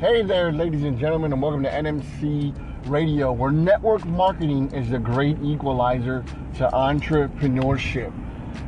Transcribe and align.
Hey 0.00 0.22
there, 0.22 0.52
ladies 0.52 0.84
and 0.84 0.96
gentlemen, 0.96 1.32
and 1.32 1.42
welcome 1.42 1.64
to 1.64 1.68
NMC 1.68 2.54
Radio, 2.86 3.32
where 3.32 3.50
network 3.50 4.04
marketing 4.04 4.72
is 4.72 4.92
a 4.92 4.98
great 5.00 5.36
equalizer 5.42 6.24
to 6.58 6.68
entrepreneurship. 6.68 8.12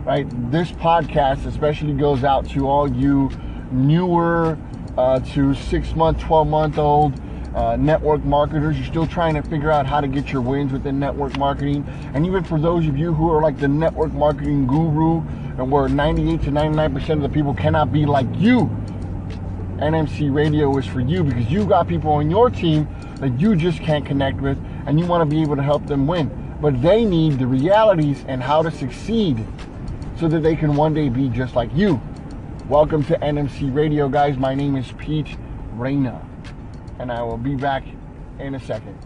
Right? 0.04 0.26
This 0.50 0.72
podcast 0.72 1.46
especially 1.46 1.92
goes 1.92 2.24
out 2.24 2.50
to 2.50 2.66
all 2.66 2.90
you 2.90 3.30
newer 3.70 4.58
uh, 4.98 5.20
to 5.20 5.54
six 5.54 5.94
month, 5.94 6.18
12 6.18 6.48
month 6.48 6.78
old 6.78 7.20
uh, 7.54 7.76
network 7.76 8.24
marketers. 8.24 8.76
You're 8.76 8.86
still 8.86 9.06
trying 9.06 9.34
to 9.36 9.42
figure 9.42 9.70
out 9.70 9.86
how 9.86 10.00
to 10.00 10.08
get 10.08 10.32
your 10.32 10.42
wins 10.42 10.72
within 10.72 10.98
network 10.98 11.38
marketing. 11.38 11.86
And 12.12 12.26
even 12.26 12.42
for 12.42 12.58
those 12.58 12.88
of 12.88 12.98
you 12.98 13.14
who 13.14 13.30
are 13.30 13.40
like 13.40 13.56
the 13.56 13.68
network 13.68 14.12
marketing 14.12 14.66
guru, 14.66 15.22
and 15.58 15.70
where 15.70 15.88
98 15.88 16.42
to 16.42 16.50
99% 16.50 17.10
of 17.10 17.22
the 17.22 17.28
people 17.28 17.54
cannot 17.54 17.92
be 17.92 18.04
like 18.04 18.26
you 18.36 18.68
NMC 19.80 20.30
Radio 20.30 20.76
is 20.76 20.84
for 20.84 21.00
you 21.00 21.24
because 21.24 21.50
you 21.50 21.64
got 21.64 21.88
people 21.88 22.10
on 22.12 22.30
your 22.30 22.50
team 22.50 22.86
that 23.14 23.40
you 23.40 23.56
just 23.56 23.80
can't 23.80 24.04
connect 24.04 24.38
with 24.38 24.58
and 24.84 25.00
you 25.00 25.06
want 25.06 25.22
to 25.22 25.34
be 25.34 25.40
able 25.40 25.56
to 25.56 25.62
help 25.62 25.86
them 25.86 26.06
win. 26.06 26.30
But 26.60 26.82
they 26.82 27.06
need 27.06 27.38
the 27.38 27.46
realities 27.46 28.22
and 28.28 28.42
how 28.42 28.60
to 28.60 28.70
succeed 28.70 29.42
so 30.18 30.28
that 30.28 30.42
they 30.42 30.54
can 30.54 30.76
one 30.76 30.92
day 30.92 31.08
be 31.08 31.30
just 31.30 31.56
like 31.56 31.74
you. 31.74 31.98
Welcome 32.68 33.02
to 33.04 33.16
NMC 33.20 33.74
Radio, 33.74 34.06
guys. 34.10 34.36
My 34.36 34.54
name 34.54 34.76
is 34.76 34.92
Pete 34.98 35.38
Reyna, 35.72 36.20
and 36.98 37.10
I 37.10 37.22
will 37.22 37.38
be 37.38 37.54
back 37.54 37.82
in 38.38 38.56
a 38.56 38.60
second. 38.60 38.98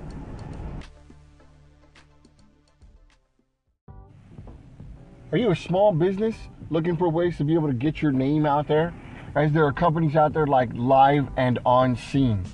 Are 5.30 5.38
you 5.38 5.52
a 5.52 5.56
small 5.56 5.92
business 5.92 6.34
looking 6.68 6.96
for 6.96 7.08
ways 7.08 7.36
to 7.36 7.44
be 7.44 7.54
able 7.54 7.68
to 7.68 7.74
get 7.74 8.02
your 8.02 8.10
name 8.10 8.44
out 8.44 8.66
there? 8.66 8.92
Guys, 9.34 9.50
there 9.50 9.66
are 9.66 9.72
companies 9.72 10.14
out 10.14 10.32
there 10.32 10.46
like 10.46 10.70
Live 10.74 11.26
and 11.36 11.58
On 11.66 11.96
Scene. 11.96 12.44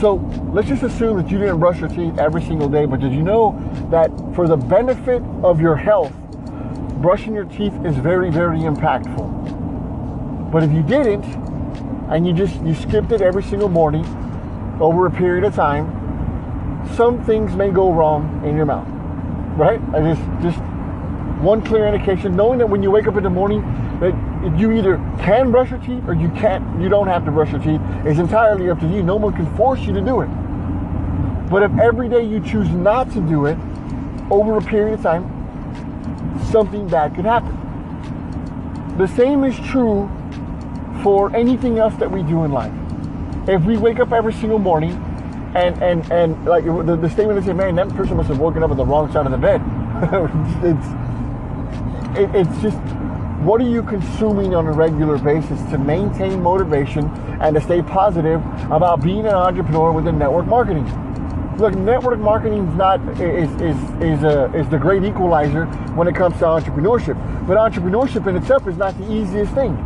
So 0.00 0.14
let's 0.52 0.68
just 0.68 0.82
assume 0.82 1.16
that 1.18 1.30
you 1.30 1.38
didn't 1.38 1.60
brush 1.60 1.80
your 1.80 1.88
teeth 1.88 2.18
every 2.18 2.42
single 2.42 2.68
day, 2.68 2.86
but 2.86 3.00
did 3.00 3.12
you 3.12 3.22
know 3.22 3.52
that 3.92 4.10
for 4.34 4.48
the 4.48 4.56
benefit 4.56 5.22
of 5.42 5.60
your 5.60 5.76
health, 5.76 6.12
brushing 7.00 7.34
your 7.34 7.44
teeth 7.44 7.74
is 7.84 7.96
very, 7.96 8.30
very 8.30 8.60
impactful. 8.60 10.50
But 10.50 10.62
if 10.62 10.72
you 10.72 10.82
didn't, 10.82 11.24
and 12.10 12.26
you 12.26 12.32
just 12.32 12.60
you 12.62 12.74
skipped 12.74 13.12
it 13.12 13.22
every 13.22 13.42
single 13.42 13.68
morning 13.68 14.04
over 14.80 15.06
a 15.06 15.10
period 15.10 15.44
of 15.44 15.54
time, 15.54 15.86
some 16.96 17.24
things 17.24 17.54
may 17.54 17.70
go 17.70 17.92
wrong 17.92 18.42
in 18.44 18.56
your 18.56 18.66
mouth. 18.66 18.88
Right? 19.56 19.80
I 19.94 20.14
just 20.14 20.22
just 20.42 20.58
one 21.42 21.62
clear 21.62 21.86
indication, 21.86 22.34
knowing 22.34 22.58
that 22.58 22.68
when 22.68 22.82
you 22.82 22.90
wake 22.90 23.06
up 23.06 23.16
in 23.16 23.24
the 23.24 23.30
morning, 23.30 23.62
that 24.00 24.58
you 24.58 24.72
either 24.72 24.96
can 25.20 25.50
brush 25.50 25.70
your 25.70 25.80
teeth 25.80 26.04
or 26.06 26.14
you 26.14 26.28
can't, 26.30 26.80
you 26.80 26.88
don't 26.88 27.08
have 27.08 27.24
to 27.24 27.30
brush 27.30 27.50
your 27.50 27.60
teeth. 27.60 27.80
It's 28.06 28.18
entirely 28.18 28.70
up 28.70 28.80
to 28.80 28.86
you. 28.86 29.02
No 29.02 29.16
one 29.16 29.34
can 29.34 29.54
force 29.56 29.80
you 29.80 29.92
to 29.92 30.00
do 30.00 30.20
it. 30.22 30.28
But 31.50 31.62
if 31.62 31.78
every 31.78 32.08
day 32.08 32.24
you 32.24 32.40
choose 32.40 32.68
not 32.70 33.10
to 33.12 33.20
do 33.20 33.46
it, 33.46 33.58
over 34.32 34.56
a 34.56 34.62
period 34.62 34.94
of 34.94 35.02
time, 35.02 35.24
something 36.50 36.88
bad 36.88 37.14
could 37.14 37.26
happen. 37.26 37.58
The 38.96 39.06
same 39.06 39.44
is 39.44 39.54
true 39.68 40.10
for 41.02 41.34
anything 41.36 41.78
else 41.78 41.94
that 41.96 42.10
we 42.10 42.22
do 42.22 42.44
in 42.44 42.52
life. 42.52 42.72
If 43.46 43.64
we 43.64 43.76
wake 43.76 44.00
up 44.00 44.12
every 44.12 44.32
single 44.32 44.58
morning 44.58 44.92
and 45.54 45.82
and 45.82 46.10
and 46.10 46.44
like 46.46 46.64
the, 46.64 46.96
the 46.96 47.10
statement 47.10 47.38
is, 47.38 47.46
man, 47.54 47.74
that 47.74 47.88
person 47.90 48.16
must 48.16 48.28
have 48.28 48.38
woken 48.38 48.62
up 48.62 48.70
on 48.70 48.76
the 48.76 48.86
wrong 48.86 49.12
side 49.12 49.26
of 49.26 49.32
the 49.32 49.38
bed. 49.38 49.60
it's 50.64 50.86
it, 52.18 52.34
it's 52.34 52.62
just 52.62 52.78
what 53.42 53.60
are 53.60 53.68
you 53.68 53.82
consuming 53.82 54.54
on 54.54 54.66
a 54.66 54.72
regular 54.72 55.18
basis 55.18 55.60
to 55.70 55.78
maintain 55.78 56.40
motivation 56.40 57.06
and 57.40 57.54
to 57.56 57.60
stay 57.60 57.82
positive 57.82 58.40
about 58.70 59.02
being 59.02 59.26
an 59.26 59.34
entrepreneur 59.34 59.92
within 59.92 60.18
network 60.18 60.46
marketing? 60.46 60.86
Look, 61.58 61.74
network 61.74 62.18
marketing 62.18 62.66
is 62.66 62.74
not 62.76 63.00
is 63.20 63.50
is 63.60 63.76
is, 64.00 64.22
a, 64.24 64.50
is 64.54 64.68
the 64.70 64.78
great 64.78 65.04
equalizer 65.04 65.66
when 65.94 66.08
it 66.08 66.14
comes 66.14 66.38
to 66.38 66.44
entrepreneurship. 66.44 67.16
But 67.46 67.58
entrepreneurship 67.58 68.26
in 68.26 68.36
itself 68.36 68.66
is 68.66 68.76
not 68.76 68.96
the 68.96 69.12
easiest 69.12 69.52
thing. 69.52 69.76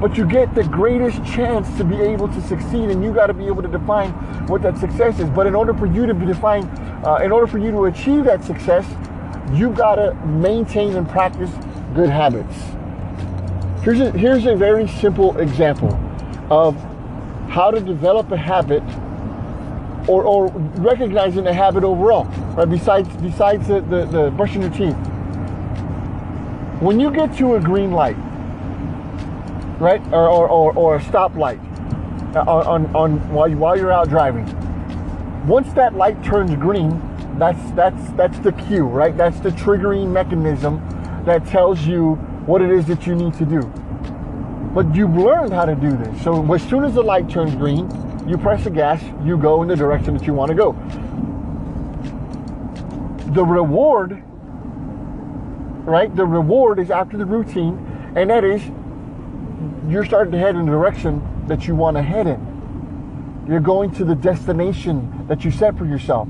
But 0.00 0.16
you 0.16 0.26
get 0.26 0.54
the 0.54 0.64
greatest 0.64 1.24
chance 1.24 1.68
to 1.78 1.84
be 1.84 1.96
able 1.96 2.28
to 2.28 2.40
succeed, 2.42 2.90
and 2.90 3.02
you 3.02 3.12
got 3.12 3.28
to 3.28 3.34
be 3.34 3.46
able 3.46 3.62
to 3.62 3.68
define 3.68 4.10
what 4.48 4.62
that 4.62 4.76
success 4.76 5.18
is. 5.20 5.28
But 5.30 5.46
in 5.46 5.54
order 5.54 5.72
for 5.72 5.86
you 5.86 6.06
to 6.06 6.14
be 6.14 6.26
define, 6.26 6.64
uh, 7.04 7.20
in 7.22 7.32
order 7.32 7.46
for 7.46 7.58
you 7.58 7.70
to 7.70 7.84
achieve 7.84 8.24
that 8.24 8.44
success, 8.44 8.84
you 9.52 9.70
got 9.70 9.96
to 9.96 10.14
maintain 10.26 10.96
and 10.96 11.08
practice 11.08 11.50
good 11.94 12.10
habits. 12.10 12.54
Here's 13.82 14.00
a, 14.00 14.10
here's 14.10 14.46
a 14.46 14.56
very 14.56 14.88
simple 14.88 15.38
example 15.38 15.94
of 16.50 16.74
how 17.48 17.70
to 17.70 17.80
develop 17.80 18.30
a 18.32 18.36
habit 18.36 18.82
or, 20.08 20.24
or 20.24 20.48
recognizing 20.78 21.46
a 21.46 21.52
habit 21.52 21.84
overall, 21.84 22.24
right? 22.54 22.68
Besides, 22.68 23.08
besides 23.18 23.68
the, 23.68 23.80
the, 23.82 24.06
the 24.06 24.30
brushing 24.30 24.62
your 24.62 24.70
teeth. 24.70 24.96
When 26.80 26.98
you 26.98 27.10
get 27.10 27.36
to 27.38 27.56
a 27.56 27.60
green 27.60 27.92
light, 27.92 28.16
right, 29.78 30.00
or, 30.12 30.28
or, 30.28 30.48
or, 30.48 30.72
or 30.76 30.96
a 30.96 31.00
stoplight 31.00 31.58
uh, 32.34 32.40
on, 32.40 32.86
on, 32.86 32.96
on 32.96 33.32
while, 33.32 33.48
you, 33.48 33.58
while 33.58 33.76
you're 33.76 33.92
out 33.92 34.08
driving, 34.08 34.46
once 35.46 35.72
that 35.74 35.94
light 35.94 36.22
turns 36.24 36.54
green, 36.56 37.00
that's, 37.38 37.70
that's, 37.72 38.10
that's 38.12 38.38
the 38.40 38.52
cue, 38.52 38.84
right? 38.84 39.16
That's 39.16 39.38
the 39.40 39.50
triggering 39.50 40.10
mechanism 40.10 40.82
that 41.24 41.46
tells 41.46 41.86
you 41.86 42.14
what 42.46 42.62
it 42.62 42.70
is 42.70 42.86
that 42.86 43.06
you 43.06 43.14
need 43.14 43.34
to 43.34 43.44
do. 43.44 43.62
But 44.74 44.94
you've 44.94 45.14
learned 45.16 45.52
how 45.52 45.64
to 45.64 45.74
do 45.74 45.90
this. 45.96 46.22
So 46.22 46.52
as 46.52 46.62
soon 46.62 46.84
as 46.84 46.94
the 46.94 47.02
light 47.02 47.28
turns 47.28 47.54
green, 47.54 47.88
you 48.28 48.36
press 48.36 48.64
the 48.64 48.70
gas, 48.70 49.02
you 49.24 49.38
go 49.38 49.62
in 49.62 49.68
the 49.68 49.76
direction 49.76 50.16
that 50.16 50.26
you 50.26 50.34
want 50.34 50.50
to 50.50 50.54
go. 50.54 50.72
The 53.32 53.44
reward, 53.44 54.22
right? 55.86 56.14
The 56.14 56.26
reward 56.26 56.78
is 56.78 56.90
after 56.90 57.16
the 57.16 57.24
routine, 57.24 58.12
and 58.14 58.28
that 58.30 58.44
is 58.44 58.62
you're 59.88 60.04
starting 60.04 60.32
to 60.32 60.38
head 60.38 60.54
in 60.54 60.66
the 60.66 60.72
direction 60.72 61.46
that 61.46 61.66
you 61.66 61.74
want 61.74 61.96
to 61.96 62.02
head 62.02 62.26
in. 62.26 63.46
You're 63.48 63.60
going 63.60 63.90
to 63.92 64.04
the 64.04 64.14
destination 64.14 65.26
that 65.28 65.44
you 65.44 65.50
set 65.50 65.78
for 65.78 65.86
yourself. 65.86 66.28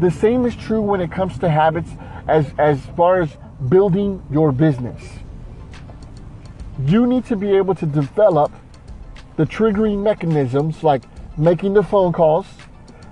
The 0.00 0.10
same 0.10 0.44
is 0.44 0.54
true 0.54 0.82
when 0.82 1.00
it 1.00 1.10
comes 1.10 1.38
to 1.38 1.48
habits 1.48 1.90
as, 2.28 2.52
as 2.58 2.80
far 2.96 3.22
as 3.22 3.30
building 3.68 4.22
your 4.30 4.52
business. 4.52 5.02
You 6.84 7.06
need 7.06 7.24
to 7.26 7.36
be 7.36 7.56
able 7.56 7.74
to 7.76 7.86
develop 7.86 8.52
the 9.36 9.44
triggering 9.46 10.02
mechanisms 10.02 10.82
like 10.82 11.02
making 11.40 11.72
the 11.72 11.82
phone 11.82 12.12
calls, 12.12 12.46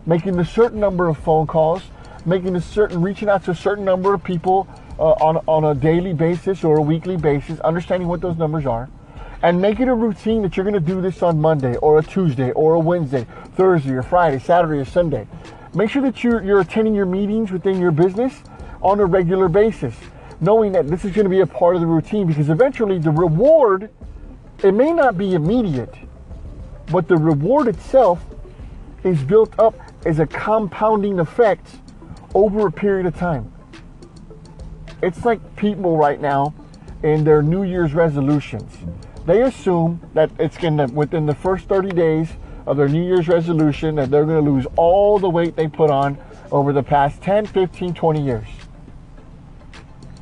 making 0.05 0.39
a 0.39 0.45
certain 0.45 0.79
number 0.79 1.09
of 1.09 1.17
phone 1.17 1.47
calls, 1.47 1.83
making 2.27 2.55
a 2.57 2.61
certain 2.61 3.01
reaching 3.01 3.29
out 3.29 3.43
to 3.43 3.53
a 3.53 3.55
certain 3.55 3.85
number 3.85 4.13
of 4.13 4.23
people 4.23 4.69
uh, 4.99 5.13
on, 5.13 5.39
on 5.47 5.65
a 5.65 5.75
daily 5.75 6.13
basis 6.13 6.63
or 6.63 6.77
a 6.77 6.83
weekly 6.83 7.17
basis, 7.17 7.59
understanding 7.61 8.07
what 8.07 8.21
those 8.21 8.37
numbers 8.37 8.67
are, 8.67 8.91
and 9.43 9.61
make 9.61 9.81
it 9.81 9.89
a 9.89 9.95
routine 9.95 10.43
that 10.43 10.57
you're 10.57 10.65
going 10.65 10.75
to 10.75 10.81
do 10.81 11.01
this 11.01 11.23
on 11.23 11.41
Monday 11.41 11.77
or 11.77 11.99
a 11.99 12.03
Tuesday 12.03 12.51
or 12.53 12.75
a 12.75 12.79
Wednesday, 12.79 13.27
Thursday 13.57 13.93
or 13.93 14.03
Friday, 14.03 14.39
Saturday 14.39 14.79
or 14.79 14.85
Sunday. 14.85 15.27
Make 15.75 15.89
sure 15.89 16.03
that 16.03 16.23
you're, 16.23 16.43
you're 16.43 16.61
attending 16.61 16.95
your 16.95 17.07
meetings 17.07 17.51
within 17.51 17.81
your 17.81 17.93
business 17.93 18.43
on 18.83 19.01
a 19.01 19.07
regular 19.07 19.49
basis, 19.49 19.95
knowing 20.41 20.73
that 20.73 20.87
this 20.89 21.05
is 21.05 21.13
going 21.13 21.25
to 21.25 21.31
be 21.31 21.41
a 21.41 21.47
part 21.47 21.77
of 21.77 21.81
the 21.81 21.87
routine 21.87 22.27
because 22.27 22.51
eventually 22.51 22.99
the 22.99 23.11
reward, 23.11 23.91
it 24.63 24.73
may 24.73 24.93
not 24.93 25.17
be 25.17 25.35
immediate, 25.35 25.95
but 26.91 27.09
the 27.09 27.17
reward 27.17 27.69
itself 27.69 28.25
is 29.05 29.23
built 29.23 29.59
up 29.59 29.75
as 30.05 30.19
a 30.19 30.27
compounding 30.27 31.19
effect 31.19 31.77
over 32.35 32.67
a 32.67 32.73
period 32.73 33.07
of 33.07 33.17
time. 33.17 33.53
It's 35.03 35.25
like 35.25 35.57
people 35.57 35.97
right 35.97 36.21
now 36.21 36.55
in 37.03 37.25
their 37.25 37.43
New 37.43 37.63
Year's 37.63 37.95
resolutions. 37.95 38.73
They 39.27 39.43
assume 39.43 40.01
that 40.15 40.31
it's 40.39 40.57
to, 40.57 40.87
within 40.93 41.27
the 41.27 41.35
first 41.35 41.67
30 41.69 41.91
days 41.91 42.29
of 42.67 42.77
their 42.77 42.89
New 42.89 43.05
Year's 43.05 43.29
resolution, 43.29 43.95
that 43.97 44.11
they're 44.11 44.25
going 44.25 44.45
to 44.45 44.51
lose 44.51 44.67
all 44.77 45.19
the 45.19 45.29
weight 45.29 45.55
they 45.55 45.69
put 45.69 45.91
on 45.91 46.19
over 46.51 46.73
the 46.73 46.83
past 46.83 47.23
10, 47.23 47.47
15, 47.47 47.95
20 47.95 48.23
years. 48.23 48.47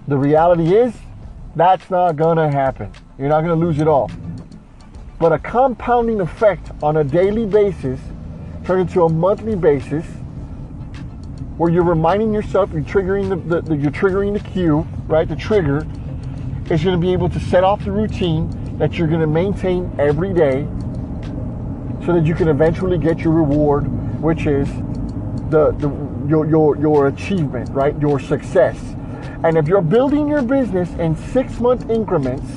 The 0.08 0.16
reality 0.16 0.74
is, 0.74 0.94
that's 1.54 1.88
not 1.88 2.16
going 2.16 2.36
to 2.36 2.50
happen. 2.50 2.92
You're 3.18 3.28
not 3.28 3.42
going 3.42 3.58
to 3.58 3.66
lose 3.66 3.80
it 3.80 3.88
all. 3.88 4.10
But 5.18 5.32
a 5.32 5.38
compounding 5.38 6.20
effect 6.20 6.70
on 6.82 6.98
a 6.98 7.04
daily 7.04 7.46
basis 7.46 8.00
turns 8.64 8.90
into 8.90 9.04
a 9.04 9.08
monthly 9.08 9.56
basis 9.56 10.04
where 11.56 11.70
you're 11.70 11.84
reminding 11.84 12.34
yourself, 12.34 12.70
you're 12.72 12.82
triggering 12.82 13.30
the, 13.30 13.36
the, 13.36 13.62
the, 13.62 13.76
you're 13.76 13.90
triggering 13.90 14.34
the 14.34 14.50
cue, 14.50 14.86
right? 15.06 15.26
The 15.26 15.36
trigger 15.36 15.86
is 16.70 16.84
going 16.84 16.94
to 16.94 16.98
be 16.98 17.12
able 17.12 17.30
to 17.30 17.40
set 17.40 17.64
off 17.64 17.82
the 17.84 17.92
routine 17.92 18.76
that 18.76 18.98
you're 18.98 19.08
going 19.08 19.20
to 19.20 19.26
maintain 19.26 19.90
every 19.98 20.34
day, 20.34 20.66
so 22.04 22.12
that 22.12 22.26
you 22.26 22.34
can 22.34 22.48
eventually 22.48 22.98
get 22.98 23.20
your 23.20 23.32
reward, 23.32 23.86
which 24.20 24.46
is 24.46 24.68
the, 25.48 25.72
the 25.78 25.88
your, 26.28 26.46
your 26.46 26.76
your 26.76 27.06
achievement, 27.06 27.70
right? 27.70 27.98
Your 28.00 28.20
success. 28.20 28.76
And 29.44 29.56
if 29.56 29.66
you're 29.66 29.80
building 29.80 30.28
your 30.28 30.42
business 30.42 30.90
in 30.94 31.16
six 31.16 31.58
month 31.58 31.88
increments, 31.88 32.50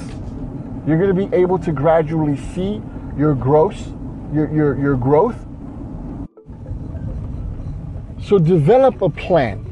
you're 0.88 0.98
going 0.98 1.16
to 1.16 1.28
be 1.28 1.36
able 1.36 1.60
to 1.60 1.72
gradually 1.72 2.38
see 2.54 2.82
your 3.18 3.36
growth, 3.36 3.92
your, 4.34 4.52
your, 4.54 4.80
your 4.80 4.96
growth 4.96 5.46
so 8.30 8.38
develop 8.38 9.02
a 9.02 9.10
plan. 9.10 9.66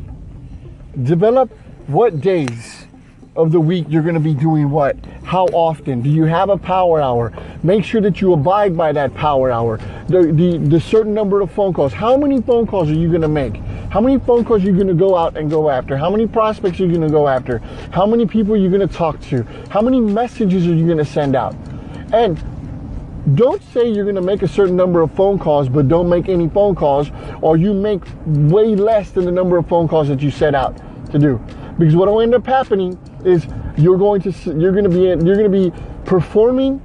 Develop 1.03 1.51
what 1.85 2.21
days 2.21 2.87
of 3.35 3.51
the 3.51 3.59
week 3.59 3.85
you're 3.87 4.01
going 4.01 4.15
to 4.15 4.19
be 4.19 4.33
doing 4.33 4.71
what. 4.71 4.97
How 5.23 5.45
often? 5.47 6.01
Do 6.01 6.09
you 6.09 6.23
have 6.23 6.49
a 6.49 6.57
power 6.57 6.99
hour? 6.99 7.33
Make 7.61 7.83
sure 7.83 8.01
that 8.01 8.19
you 8.19 8.33
abide 8.33 8.75
by 8.75 8.93
that 8.93 9.13
power 9.13 9.51
hour. 9.51 9.77
The, 10.07 10.31
the, 10.33 10.57
the 10.57 10.79
certain 10.79 11.13
number 11.13 11.41
of 11.41 11.51
phone 11.51 11.71
calls. 11.71 11.93
How 11.93 12.17
many 12.17 12.41
phone 12.41 12.65
calls 12.65 12.89
are 12.89 12.95
you 12.95 13.09
going 13.09 13.21
to 13.21 13.27
make? 13.27 13.61
How 13.97 14.01
many 14.01 14.19
phone 14.19 14.45
calls 14.45 14.61
are 14.61 14.67
you 14.67 14.75
going 14.75 14.89
to 14.89 14.93
go 14.93 15.15
out 15.15 15.37
and 15.37 15.49
go 15.49 15.71
after? 15.71 15.97
How 15.97 16.11
many 16.11 16.27
prospects 16.27 16.79
are 16.79 16.85
you 16.85 16.89
going 16.89 17.01
to 17.01 17.09
go 17.09 17.27
after? 17.27 17.57
How 17.89 18.05
many 18.05 18.27
people 18.27 18.53
are 18.53 18.57
you 18.57 18.69
going 18.69 18.87
to 18.87 18.93
talk 18.93 19.19
to? 19.21 19.41
How 19.71 19.81
many 19.81 19.99
messages 19.99 20.67
are 20.67 20.75
you 20.75 20.85
going 20.85 20.99
to 20.99 21.03
send 21.03 21.35
out? 21.35 21.55
And 22.13 22.37
don't 23.35 23.59
say 23.73 23.89
you're 23.89 24.03
going 24.03 24.13
to 24.13 24.21
make 24.21 24.43
a 24.43 24.47
certain 24.47 24.75
number 24.75 25.01
of 25.01 25.11
phone 25.15 25.39
calls, 25.39 25.67
but 25.67 25.87
don't 25.87 26.07
make 26.07 26.29
any 26.29 26.47
phone 26.47 26.75
calls, 26.75 27.09
or 27.41 27.57
you 27.57 27.73
make 27.73 28.03
way 28.27 28.75
less 28.75 29.09
than 29.09 29.25
the 29.25 29.31
number 29.31 29.57
of 29.57 29.67
phone 29.67 29.87
calls 29.87 30.09
that 30.09 30.21
you 30.21 30.29
set 30.29 30.53
out 30.53 30.77
to 31.09 31.17
do. 31.17 31.41
Because 31.79 31.95
what 31.95 32.07
will 32.07 32.21
end 32.21 32.35
up 32.35 32.45
happening 32.45 32.99
is 33.25 33.47
you're 33.79 33.97
going 33.97 34.21
to 34.21 34.31
you're 34.59 34.73
going 34.73 34.83
to 34.83 34.91
be 34.91 35.05
you're 35.25 35.37
going 35.37 35.51
to 35.51 35.71
be 35.71 35.71
performing 36.05 36.79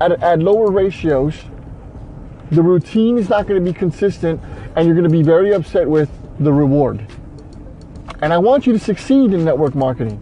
at, 0.00 0.12
at 0.22 0.38
lower 0.38 0.70
ratios. 0.70 1.34
The 2.52 2.60
routine 2.60 3.16
is 3.16 3.30
not 3.30 3.46
going 3.46 3.64
to 3.64 3.72
be 3.72 3.76
consistent, 3.76 4.38
and 4.76 4.84
you're 4.84 4.94
going 4.94 5.08
to 5.08 5.10
be 5.10 5.22
very 5.22 5.54
upset 5.54 5.88
with 5.88 6.10
the 6.38 6.52
reward. 6.52 7.06
And 8.20 8.30
I 8.30 8.36
want 8.36 8.66
you 8.66 8.74
to 8.74 8.78
succeed 8.78 9.32
in 9.32 9.42
network 9.42 9.74
marketing. 9.74 10.20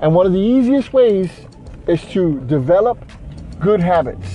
And 0.00 0.14
one 0.14 0.26
of 0.26 0.32
the 0.32 0.38
easiest 0.38 0.92
ways 0.92 1.28
is 1.88 2.04
to 2.12 2.38
develop 2.42 3.04
good 3.58 3.80
habits. 3.80 4.28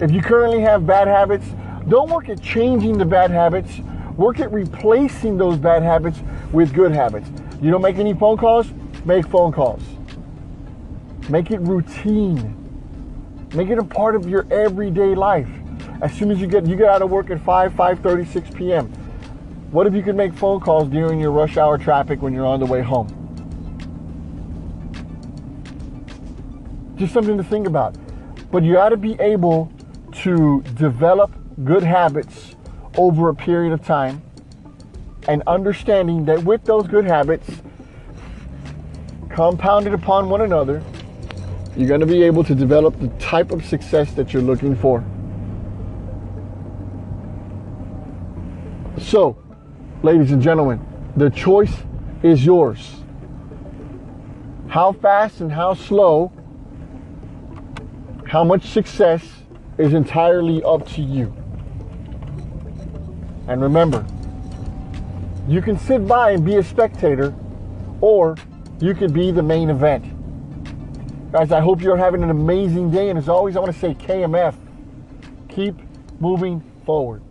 If 0.00 0.10
you 0.10 0.22
currently 0.22 0.60
have 0.60 0.86
bad 0.86 1.08
habits, 1.08 1.44
don't 1.88 2.08
work 2.08 2.30
at 2.30 2.40
changing 2.40 2.96
the 2.96 3.04
bad 3.04 3.30
habits. 3.30 3.80
Work 4.16 4.40
at 4.40 4.50
replacing 4.50 5.36
those 5.36 5.58
bad 5.58 5.82
habits 5.82 6.20
with 6.52 6.72
good 6.72 6.92
habits. 6.92 7.28
You 7.60 7.70
don't 7.70 7.82
make 7.82 7.98
any 7.98 8.14
phone 8.14 8.38
calls? 8.38 8.66
Make 9.04 9.28
phone 9.28 9.52
calls. 9.52 9.82
Make 11.28 11.50
it 11.50 11.60
routine. 11.60 12.54
Make 13.54 13.68
it 13.68 13.78
a 13.78 13.84
part 13.84 14.16
of 14.16 14.26
your 14.26 14.46
everyday 14.50 15.14
life. 15.14 15.50
As 16.00 16.12
soon 16.12 16.30
as 16.30 16.40
you 16.40 16.46
get 16.46 16.66
you 16.66 16.76
get 16.76 16.88
out 16.88 17.02
of 17.02 17.10
work 17.10 17.30
at 17.30 17.40
5, 17.40 17.72
5:30, 17.72 18.32
6 18.32 18.50
p.m. 18.50 18.86
What 19.70 19.86
if 19.86 19.94
you 19.94 20.02
could 20.02 20.16
make 20.16 20.32
phone 20.32 20.60
calls 20.60 20.88
during 20.88 21.20
your 21.20 21.30
rush 21.30 21.56
hour 21.56 21.76
traffic 21.78 22.22
when 22.22 22.32
you're 22.32 22.46
on 22.46 22.60
the 22.60 22.66
way 22.66 22.82
home? 22.82 23.18
just 26.98 27.14
something 27.14 27.38
to 27.38 27.44
think 27.44 27.66
about. 27.66 27.96
But 28.50 28.64
you 28.64 28.74
got 28.74 28.90
to 28.90 28.96
be 28.96 29.18
able 29.20 29.72
to 30.12 30.62
develop 30.74 31.32
good 31.64 31.82
habits 31.82 32.56
over 32.96 33.28
a 33.28 33.34
period 33.34 33.72
of 33.72 33.84
time 33.84 34.22
and 35.28 35.42
understanding 35.46 36.24
that 36.24 36.42
with 36.42 36.64
those 36.64 36.86
good 36.86 37.04
habits 37.04 37.48
compounded 39.28 39.94
upon 39.94 40.28
one 40.28 40.40
another, 40.40 40.82
you're 41.76 41.88
going 41.88 42.00
to 42.00 42.06
be 42.06 42.22
able 42.22 42.42
to 42.42 42.54
develop 42.54 42.98
the 42.98 43.08
type 43.20 43.52
of 43.52 43.64
success 43.64 44.12
that 44.14 44.32
you're 44.32 44.42
looking 44.42 44.74
for. 44.74 45.04
So, 49.08 49.38
ladies 50.02 50.32
and 50.32 50.42
gentlemen, 50.42 50.86
the 51.16 51.30
choice 51.30 51.72
is 52.22 52.44
yours. 52.44 52.96
How 54.68 54.92
fast 54.92 55.40
and 55.40 55.50
how 55.50 55.72
slow 55.72 56.30
how 58.26 58.44
much 58.44 58.66
success 58.66 59.24
is 59.78 59.94
entirely 59.94 60.62
up 60.62 60.86
to 60.88 61.00
you. 61.00 61.34
And 63.46 63.62
remember, 63.62 64.04
you 65.48 65.62
can 65.62 65.78
sit 65.78 66.06
by 66.06 66.32
and 66.32 66.44
be 66.44 66.56
a 66.56 66.62
spectator, 66.62 67.34
or 68.02 68.36
you 68.78 68.92
could 68.92 69.14
be 69.14 69.30
the 69.30 69.42
main 69.42 69.70
event. 69.70 70.04
Guys, 71.32 71.50
I 71.50 71.60
hope 71.60 71.80
you're 71.80 71.96
having 71.96 72.22
an 72.22 72.28
amazing 72.28 72.90
day. 72.90 73.08
And 73.08 73.18
as 73.18 73.30
always, 73.30 73.56
I 73.56 73.60
want 73.60 73.72
to 73.72 73.80
say 73.80 73.94
KMF, 73.94 74.54
keep 75.48 75.76
moving 76.20 76.62
forward. 76.84 77.22